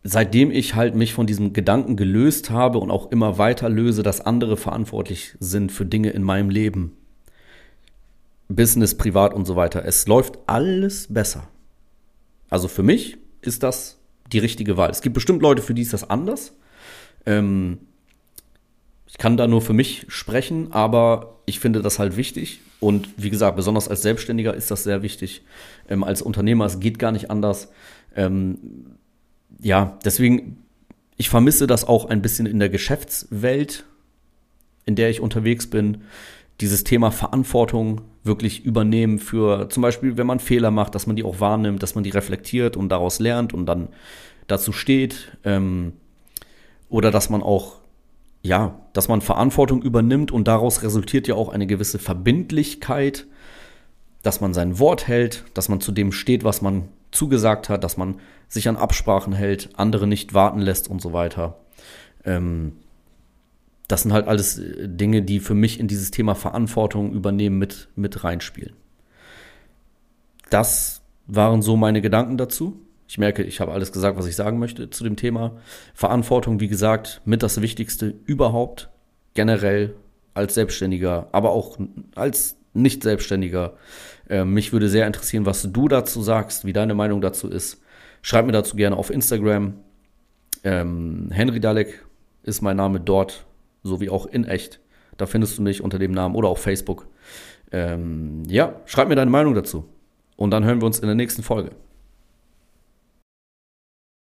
seitdem 0.09 0.53
ich 0.53 0.75
halt 0.77 0.95
mich 0.95 1.13
von 1.13 1.27
diesem 1.27 1.53
Gedanken 1.53 1.97
gelöst 1.97 2.51
habe 2.51 2.79
und 2.79 2.91
auch 2.91 3.11
immer 3.11 3.39
weiter 3.39 3.69
löse, 3.69 4.03
dass 4.05 4.21
andere 4.21 4.57
verantwortlich 4.57 5.35
sind 5.41 5.73
für 5.73 5.85
Dinge 5.85 6.11
in 6.11 6.23
meinem 6.23 6.49
Leben, 6.49 6.93
Business, 8.49 8.97
privat 8.97 9.35
und 9.35 9.47
so 9.47 9.57
weiter. 9.57 9.85
Es 9.85 10.07
läuft 10.07 10.39
alles 10.47 11.13
besser. 11.13 11.49
Also 12.49 12.69
für 12.69 12.85
mich 12.85 13.19
ist 13.41 13.65
das 13.65 13.99
die 14.33 14.39
richtige 14.39 14.77
Wahl. 14.77 14.91
Es 14.91 15.03
gibt 15.03 15.15
bestimmt 15.15 15.43
Leute, 15.43 15.63
für 15.63 15.75
die 15.75 15.83
ist 15.83 15.93
das 15.93 16.09
anders. 16.09 16.53
Ähm, 17.25 17.79
ich 19.09 19.19
kann 19.19 19.37
da 19.37 19.49
nur 19.49 19.63
für 19.63 19.73
mich 19.73 20.07
sprechen, 20.09 20.73
aber 20.73 21.41
ich 21.47 21.59
finde 21.59 21.83
das 21.83 21.99
halt 21.99 22.17
wichtig. 22.17 22.61
Und 22.79 23.09
wie 23.17 23.31
gesagt, 23.31 23.57
besonders 23.57 23.89
als 23.89 24.03
Selbstständiger 24.03 24.55
ist 24.55 24.71
das 24.71 24.85
sehr 24.85 25.03
wichtig. 25.03 25.43
Ähm, 25.89 26.05
als 26.05 26.23
Unternehmer, 26.23 26.67
es 26.67 26.79
geht 26.79 27.01
gar 27.01 27.11
nicht 27.11 27.31
anders. 27.31 27.73
Ähm, 28.15 28.96
ja, 29.61 29.99
deswegen, 30.05 30.65
ich 31.17 31.29
vermisse 31.29 31.67
das 31.67 31.85
auch 31.85 32.07
ein 32.07 32.23
bisschen 32.23 32.47
in 32.47 32.59
der 32.59 32.69
Geschäftswelt, 32.69 33.85
in 34.85 34.95
der 34.95 35.11
ich 35.11 35.21
unterwegs 35.21 35.69
bin 35.69 36.03
dieses 36.61 36.85
Thema 36.85 37.11
Verantwortung 37.11 38.03
wirklich 38.25 38.65
übernehmen 38.65 39.19
für 39.19 39.69
zum 39.69 39.83
Beispiel, 39.83 40.17
wenn 40.17 40.27
man 40.27 40.41
Fehler 40.41 40.71
macht, 40.71 40.95
dass 40.95 41.07
man 41.07 41.17
die 41.17 41.25
auch 41.25 41.41
wahrnimmt, 41.41 41.83
dass 41.83 41.95
man 41.95 42.05
die 42.05 42.11
reflektiert 42.11 42.77
und 42.77 42.89
daraus 42.89 43.19
lernt 43.19 43.53
und 43.53 43.67
dann 43.67 43.89
dazu 44.47 44.73
steht. 44.73 45.37
Ähm, 45.45 45.93
oder 46.89 47.11
dass 47.11 47.31
man 47.31 47.43
auch, 47.43 47.77
ja, 48.43 48.79
dass 48.93 49.09
man 49.09 49.21
Verantwortung 49.21 49.83
übernimmt 49.83 50.33
und 50.33 50.49
daraus 50.49 50.83
resultiert 50.83 51.29
ja 51.29 51.35
auch 51.35 51.51
eine 51.51 51.67
gewisse 51.67 51.99
Verbindlichkeit, 51.99 53.27
dass 54.23 54.41
man 54.41 54.55
sein 54.55 54.79
Wort 54.79 55.09
hält, 55.09 55.45
dass 55.55 55.69
man 55.69 55.81
zu 55.81 55.93
dem 55.93 56.11
steht, 56.11 56.43
was 56.43 56.63
man 56.63 56.89
zugesagt 57.17 57.69
hat, 57.69 57.83
dass 57.83 57.97
man 57.97 58.21
sich 58.49 58.69
an 58.69 58.77
Absprachen 58.77 59.33
hält, 59.33 59.71
andere 59.77 60.07
nicht 60.07 60.35
warten 60.35 60.61
lässt 60.61 60.89
und 60.89 61.01
so 61.01 61.13
weiter. 61.13 61.59
Ähm, 62.25 62.73
das 63.89 64.03
sind 64.03 64.13
halt 64.13 64.29
alles 64.29 64.59
äh, 64.59 64.89
Dinge, 64.89 65.23
die 65.23 65.41
für 65.41 65.55
mich 65.55 65.81
in 65.81 65.89
dieses 65.89 66.11
Thema 66.11 66.35
Verantwortung 66.35 67.13
übernehmen 67.13 67.59
mit, 67.59 67.89
mit 67.97 68.25
reinspielen. 68.25 68.75
Das 70.51 71.03
waren 71.27 71.63
so 71.63 71.77
meine 71.77 72.01
Gedanken 72.01 72.37
dazu. 72.37 72.81
Ich 73.09 73.19
merke, 73.19 73.43
ich 73.43 73.61
habe 73.61 73.73
alles 73.73 73.93
gesagt, 73.93 74.19
was 74.19 74.27
ich 74.27 74.37
sagen 74.37 74.59
möchte 74.59 74.91
zu 74.91 75.05
dem 75.05 75.17
Thema. 75.17 75.57
Verantwortung, 75.95 76.61
wie 76.61 76.69
gesagt, 76.69 77.21
mit 77.25 77.43
das 77.43 77.61
Wichtigste 77.61 78.15
überhaupt, 78.25 78.91
generell 79.35 79.95
als 80.35 80.55
Selbstständiger, 80.55 81.29
aber 81.33 81.51
auch 81.51 81.79
als 82.15 82.57
Nicht-Selbstständiger. 82.75 83.75
Äh, 84.29 84.45
mich 84.45 84.73
würde 84.73 84.89
sehr 84.89 85.07
interessieren, 85.07 85.47
was 85.47 85.71
du 85.71 85.89
dazu 85.89 86.23
sagst, 86.23 86.65
wie 86.65 86.73
deine 86.73 86.95
Meinung 86.95 87.21
dazu 87.21 87.49
ist. 87.49 87.83
Schreib 88.23 88.47
mir 88.47 88.53
dazu 88.53 88.77
gerne 88.77 88.97
auf 88.97 89.11
Instagram. 89.11 89.75
Ähm, 90.65 91.29
Henry 91.31 91.61
Dalek 91.61 92.05
ist 92.43 92.63
mein 92.63 92.77
Name 92.77 93.01
dort 93.01 93.47
sowie 93.83 94.11
auch 94.11 94.27
in 94.27 94.45
echt. 94.45 94.81
Da 95.17 95.27
findest 95.27 95.59
du 95.59 95.63
mich 95.63 95.83
unter 95.83 95.99
dem 95.99 96.13
Namen 96.13 96.35
oder 96.35 96.49
auch 96.49 96.59
Facebook. 96.59 97.07
Ähm, 97.73 98.43
ja, 98.49 98.81
schreib 98.85 99.09
mir 99.09 99.17
deine 99.17 99.31
Meinung 99.31 99.55
dazu. 99.55 99.85
Und 100.37 100.51
dann 100.51 100.65
hören 100.65 100.81
wir 100.81 100.87
uns 100.87 100.99
in 100.99 101.07
der 101.07 101.15
nächsten 101.15 101.43
Folge. 101.43 101.71